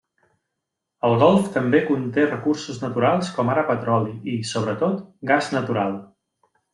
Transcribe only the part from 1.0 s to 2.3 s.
El golf també conté